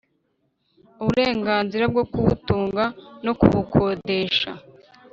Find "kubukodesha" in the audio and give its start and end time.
3.39-4.49